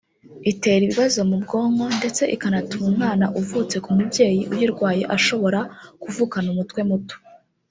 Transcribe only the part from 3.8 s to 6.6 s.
ku mubyeyi uyirwaye ashobora kuvukana